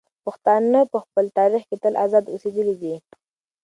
پښتانه 0.25 0.79
په 0.91 0.97
خپل 1.03 1.25
تاریخ 1.39 1.63
کې 1.69 1.77
تل 1.83 1.93
ازاد 2.05 2.25
اوسېدلي 2.33 2.75
دي. 2.81 2.95